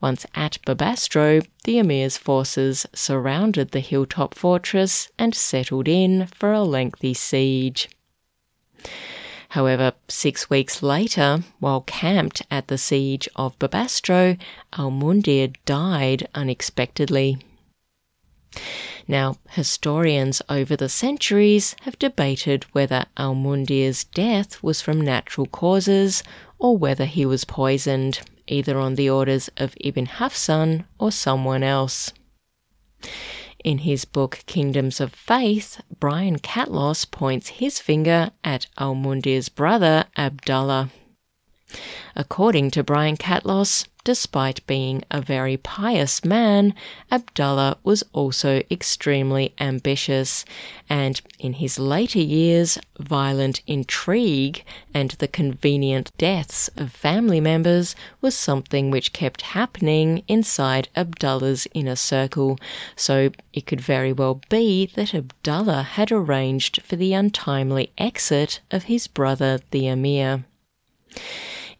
Once 0.00 0.26
at 0.34 0.58
Bobastro, 0.66 1.46
the 1.62 1.78
emir's 1.78 2.18
forces 2.18 2.86
surrounded 2.92 3.70
the 3.70 3.78
hilltop 3.78 4.34
fortress 4.34 5.08
and 5.20 5.36
settled 5.36 5.86
in 5.86 6.26
for 6.26 6.52
a 6.52 6.64
lengthy 6.64 7.14
siege. 7.14 7.88
However, 9.54 9.92
six 10.08 10.50
weeks 10.50 10.82
later, 10.82 11.44
while 11.60 11.82
camped 11.82 12.42
at 12.50 12.66
the 12.66 12.76
siege 12.76 13.28
of 13.36 13.56
Bobastro, 13.60 14.36
Al-Mundir 14.76 15.52
died 15.64 16.26
unexpectedly. 16.34 17.38
Now, 19.06 19.36
historians 19.50 20.42
over 20.48 20.74
the 20.74 20.88
centuries 20.88 21.76
have 21.82 22.00
debated 22.00 22.64
whether 22.72 23.06
Al-Mundir's 23.16 24.02
death 24.02 24.60
was 24.60 24.80
from 24.80 25.00
natural 25.00 25.46
causes 25.46 26.24
or 26.58 26.76
whether 26.76 27.04
he 27.04 27.24
was 27.24 27.44
poisoned, 27.44 28.22
either 28.48 28.76
on 28.76 28.96
the 28.96 29.08
orders 29.08 29.50
of 29.56 29.76
Ibn 29.80 30.06
Hafsan 30.18 30.84
or 30.98 31.12
someone 31.12 31.62
else. 31.62 32.12
In 33.64 33.78
his 33.78 34.04
book 34.04 34.40
Kingdoms 34.44 35.00
of 35.00 35.14
Faith, 35.14 35.80
Brian 35.98 36.38
Catlos 36.38 37.10
points 37.10 37.48
his 37.48 37.78
finger 37.78 38.30
at 38.44 38.66
Al-Mundir's 38.76 39.48
brother 39.48 40.04
Abdullah. 40.18 40.90
According 42.14 42.72
to 42.72 42.84
Brian 42.84 43.16
Catlos, 43.16 43.86
despite 44.04 44.66
being 44.66 45.02
a 45.10 45.20
very 45.20 45.56
pious 45.56 46.24
man, 46.24 46.74
Abdullah 47.10 47.78
was 47.82 48.04
also 48.12 48.62
extremely 48.70 49.54
ambitious, 49.58 50.44
and 50.88 51.20
in 51.38 51.54
his 51.54 51.78
later 51.78 52.20
years, 52.20 52.78
violent 52.98 53.62
intrigue 53.66 54.62
and 54.92 55.12
the 55.12 55.26
convenient 55.26 56.12
deaths 56.18 56.68
of 56.76 56.92
family 56.92 57.40
members 57.40 57.96
was 58.20 58.34
something 58.34 58.90
which 58.90 59.14
kept 59.14 59.40
happening 59.40 60.22
inside 60.28 60.88
Abdullah's 60.94 61.66
inner 61.72 61.96
circle, 61.96 62.58
so 62.94 63.30
it 63.52 63.66
could 63.66 63.80
very 63.80 64.12
well 64.12 64.40
be 64.50 64.86
that 64.94 65.14
Abdullah 65.14 65.82
had 65.82 66.12
arranged 66.12 66.82
for 66.82 66.96
the 66.96 67.14
untimely 67.14 67.90
exit 67.96 68.60
of 68.70 68.84
his 68.84 69.06
brother 69.06 69.60
the 69.70 69.86
Emir. 69.86 70.44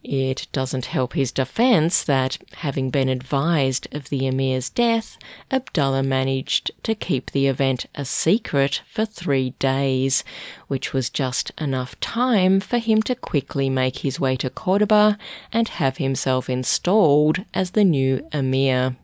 It 0.07 0.45
doesn't 0.51 0.85
help 0.85 1.13
his 1.13 1.31
defense 1.31 2.03
that, 2.03 2.37
having 2.57 2.91
been 2.91 3.09
advised 3.09 3.87
of 3.91 4.09
the 4.09 4.27
emir's 4.27 4.69
death, 4.69 5.17
Abdullah 5.51 6.03
managed 6.03 6.69
to 6.83 6.93
keep 6.93 7.31
the 7.31 7.47
event 7.47 7.87
a 7.95 8.05
secret 8.05 8.83
for 8.87 9.03
three 9.03 9.55
days, 9.57 10.23
which 10.67 10.93
was 10.93 11.09
just 11.09 11.51
enough 11.59 11.99
time 12.01 12.59
for 12.59 12.77
him 12.77 13.01
to 13.01 13.15
quickly 13.15 13.67
make 13.67 13.97
his 13.97 14.19
way 14.19 14.35
to 14.35 14.51
Cordoba 14.51 15.17
and 15.51 15.69
have 15.69 15.97
himself 15.97 16.51
installed 16.51 17.43
as 17.51 17.71
the 17.71 17.83
new 17.83 18.27
emir. 18.31 18.97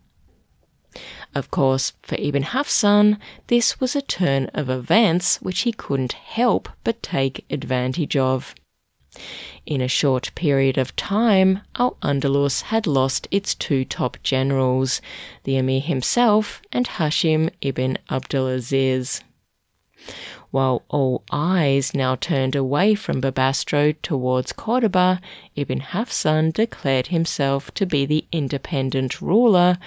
Of 1.34 1.50
course, 1.50 1.94
for 2.04 2.16
Ibn 2.20 2.44
Hafsan, 2.44 3.18
this 3.48 3.80
was 3.80 3.96
a 3.96 4.04
turn 4.04 4.52
of 4.54 4.70
events 4.70 5.42
which 5.42 5.62
he 5.62 5.72
couldn't 5.72 6.14
help 6.14 6.70
but 6.84 7.02
take 7.02 7.44
advantage 7.50 8.16
of. 8.16 8.54
In 9.66 9.80
a 9.80 9.88
short 9.88 10.32
period 10.34 10.78
of 10.80 10.96
time, 10.96 11.60
Al 11.76 11.96
Andalus 12.02 12.64
had 12.64 12.88
lost 12.88 13.28
its 13.30 13.54
two 13.54 13.86
top 13.86 14.18
generals, 14.24 15.02
the 15.44 15.56
Emir 15.56 15.82
himself 15.82 16.62
and 16.72 16.88
Hashim 16.88 17.52
ibn 17.62 18.00
Abdulaziz. 18.10 19.22
While 20.50 20.84
all 20.90 21.24
eyes 21.32 21.94
now 21.94 22.16
turned 22.16 22.56
away 22.56 22.96
from 22.96 23.22
Bobastro 23.22 23.96
towards 24.02 24.52
Cordoba, 24.52 25.22
Ibn 25.56 25.80
Hafsan 25.80 26.52
declared 26.52 27.08
himself 27.08 27.72
to 27.76 27.86
be 27.86 28.06
the 28.06 28.26
independent 28.32 29.22
ruler 29.22 29.78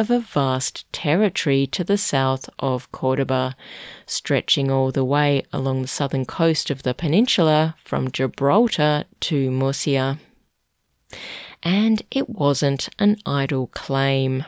of 0.00 0.10
a 0.10 0.18
vast 0.18 0.90
territory 0.94 1.66
to 1.66 1.84
the 1.84 1.98
south 1.98 2.48
of 2.58 2.90
Cordoba, 2.90 3.54
stretching 4.06 4.70
all 4.70 4.90
the 4.90 5.04
way 5.04 5.42
along 5.52 5.82
the 5.82 5.88
southern 5.88 6.24
coast 6.24 6.70
of 6.70 6.84
the 6.84 6.94
peninsula 6.94 7.76
from 7.84 8.10
Gibraltar 8.10 9.04
to 9.20 9.50
Murcia. 9.50 10.18
And 11.62 12.00
it 12.10 12.30
wasn't 12.30 12.88
an 12.98 13.18
idle 13.26 13.66
claim 13.66 14.46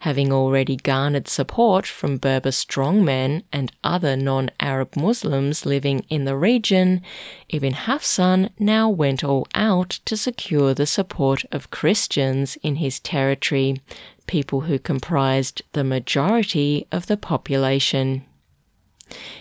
having 0.00 0.32
already 0.32 0.76
garnered 0.76 1.28
support 1.28 1.86
from 1.86 2.18
Berber 2.18 2.50
strongmen 2.50 3.42
and 3.52 3.72
other 3.82 4.16
non 4.16 4.50
Arab 4.60 4.96
Muslims 4.96 5.64
living 5.64 6.04
in 6.08 6.24
the 6.24 6.36
region, 6.36 7.02
Ibn 7.48 7.72
Hafsan 7.72 8.50
now 8.58 8.88
went 8.88 9.24
all 9.24 9.46
out 9.54 9.90
to 10.04 10.16
secure 10.16 10.74
the 10.74 10.86
support 10.86 11.44
of 11.52 11.70
Christians 11.70 12.56
in 12.62 12.76
his 12.76 13.00
territory, 13.00 13.80
people 14.26 14.62
who 14.62 14.78
comprised 14.78 15.62
the 15.72 15.84
majority 15.84 16.86
of 16.92 17.06
the 17.06 17.16
population. 17.16 18.24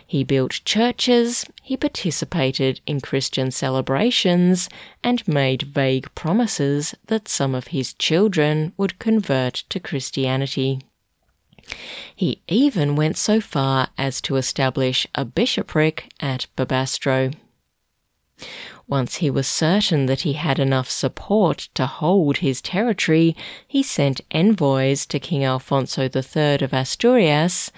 He 0.05 0.23
built 0.23 0.61
churches, 0.65 1.45
he 1.61 1.77
participated 1.77 2.81
in 2.85 3.01
Christian 3.01 3.51
celebrations, 3.51 4.69
and 5.03 5.27
made 5.27 5.61
vague 5.61 6.13
promises 6.15 6.93
that 7.07 7.27
some 7.27 7.55
of 7.55 7.67
his 7.67 7.93
children 7.93 8.73
would 8.77 8.99
convert 8.99 9.63
to 9.69 9.79
Christianity. 9.79 10.81
He 12.15 12.41
even 12.47 12.95
went 12.95 13.17
so 13.17 13.39
far 13.39 13.89
as 13.97 14.21
to 14.21 14.35
establish 14.35 15.07
a 15.15 15.23
bishopric 15.23 16.11
at 16.19 16.47
Bobastro. 16.57 17.33
Once 18.87 19.17
he 19.17 19.29
was 19.29 19.47
certain 19.47 20.07
that 20.07 20.21
he 20.21 20.33
had 20.33 20.59
enough 20.59 20.89
support 20.89 21.69
to 21.73 21.85
hold 21.85 22.37
his 22.37 22.61
territory, 22.61 23.35
he 23.65 23.81
sent 23.81 24.19
envoys 24.31 25.05
to 25.05 25.19
King 25.19 25.45
Alfonso 25.45 26.09
III 26.13 26.55
of 26.61 26.73
Asturias, 26.73 27.71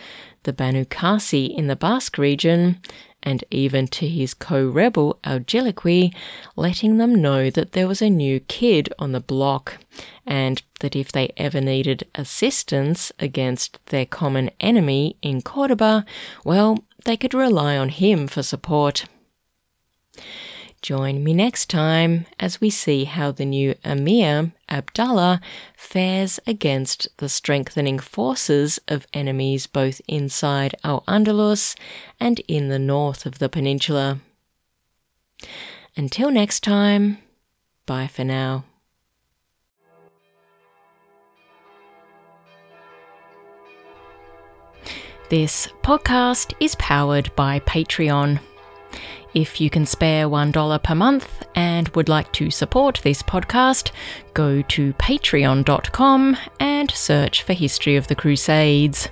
the 0.44 0.54
Banu 0.54 0.86
Qasi 0.86 1.56
in 1.56 1.68
the 1.68 1.76
Basque 1.76 2.18
region, 2.18 2.80
and 3.22 3.44
even 3.50 3.88
to 3.88 4.08
his 4.08 4.34
co-rebel 4.34 5.18
Al 5.24 5.40
Jaliqui, 5.40 6.14
letting 6.56 6.98
them 6.98 7.16
know 7.16 7.50
that 7.50 7.72
there 7.72 7.88
was 7.88 8.02
a 8.02 8.10
new 8.10 8.40
kid 8.42 8.94
on 9.00 9.14
the 9.14 9.20
block, 9.20 9.78
and 10.26 10.62
that 10.82 10.96
if 10.96 11.12
they 11.12 11.32
ever 11.38 11.62
needed 11.62 12.08
assistance 12.16 13.12
against 13.20 13.80
their 13.88 14.06
common 14.06 14.50
enemy 14.60 15.16
in 15.22 15.42
Cordoba, 15.42 16.06
well, 16.44 16.80
they 17.06 17.18
could 17.18 17.34
rely 17.34 17.78
on 17.78 17.90
him 17.90 18.28
for 18.28 18.44
support. 18.44 19.06
Join 20.84 21.24
me 21.24 21.34
next 21.34 21.70
time 21.70 22.26
as 22.42 22.60
we 22.60 22.70
see 22.70 23.06
how 23.06 23.32
the 23.32 23.46
new 23.46 23.74
Emir, 23.86 24.52
Abdallah, 24.68 25.40
fares 25.78 26.42
against 26.46 27.08
the 27.20 27.30
strengthening 27.30 28.00
forces 28.00 28.82
of 28.90 29.08
enemies 29.14 29.66
both 29.66 30.02
inside 30.10 30.76
Al 30.84 31.02
Andalus 31.08 31.78
and 32.20 32.42
in 32.50 32.68
the 32.68 32.80
north 32.80 33.26
of 33.26 33.40
the 33.40 33.48
peninsula. 33.48 34.20
Until 35.96 36.30
next 36.30 36.64
time, 36.64 37.20
bye 37.86 38.08
for 38.08 38.26
now. 38.26 38.66
This 45.30 45.70
podcast 45.82 46.54
is 46.60 46.76
powered 46.76 47.34
by 47.38 47.62
Patreon. 47.62 48.42
If 49.34 49.60
you 49.60 49.70
can 49.72 49.86
spare 49.88 50.30
$1 50.30 50.84
per 50.84 50.94
month 50.96 51.44
and 51.56 51.90
would 51.90 52.08
like 52.08 52.32
to 52.34 52.52
support 52.52 53.00
this 53.04 53.24
podcast, 53.24 53.92
go 54.36 54.62
to 54.62 54.94
patreon.com 54.94 56.38
and 56.60 56.92
search 56.92 57.42
for 57.42 57.54
History 57.54 57.96
of 57.96 58.08
the 58.08 58.16
Crusades. 58.16 59.10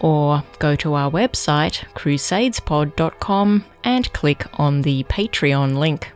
Or 0.00 0.42
go 0.58 0.74
to 0.76 0.94
our 0.94 1.10
website, 1.10 1.84
crusadespod.com, 1.94 3.64
and 3.84 4.12
click 4.12 4.46
on 4.54 4.82
the 4.82 5.04
Patreon 5.04 5.76
link. 5.76 6.10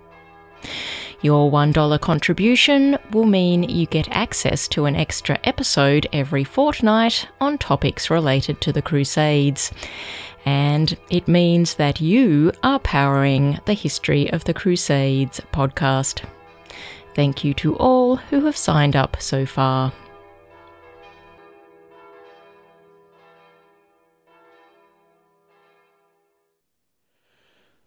Your 1.21 1.51
$1 1.51 2.01
contribution 2.01 2.99
will 3.13 3.25
mean 3.25 3.63
you 3.63 3.87
get 3.87 4.09
access 4.11 4.67
to 4.69 4.87
an 4.87 4.97
extra 4.97 5.39
episode 5.45 6.07
every 6.13 6.45
fortnight 6.45 7.29
on 7.41 7.57
topics 7.59 8.11
related 8.11 8.61
to 8.63 8.73
the 8.73 8.83
Crusades 8.83 9.71
and 10.45 10.97
it 11.11 11.27
means 11.29 11.75
that 11.75 12.01
you 12.01 12.53
are 12.63 12.79
powering 12.79 13.59
the 13.65 13.75
History 13.75 14.31
of 14.33 14.45
the 14.45 14.55
Crusades 14.55 15.41
podcast. 15.53 16.25
Thank 17.15 17.45
you 17.45 17.55
to 17.55 17.77
all 17.77 18.17
who 18.17 18.45
have 18.45 18.57
signed 18.57 18.97
up 18.97 19.17
so 19.21 19.47
far. 19.47 19.93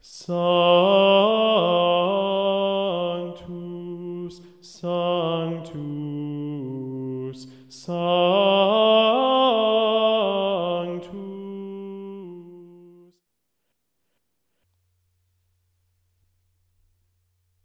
Sanctus, 0.01 0.37
Sanctus, 4.61 5.77
Sanctus. 7.69 8.36